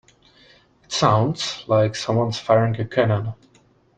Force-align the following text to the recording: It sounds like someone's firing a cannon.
It 0.83 0.91
sounds 0.91 1.63
like 1.67 1.93
someone's 1.95 2.39
firing 2.39 2.75
a 2.81 2.85
cannon. 2.85 3.35